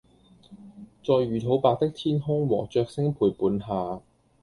[1.05, 4.01] 在魚肚白的天空和雀聲陪伴下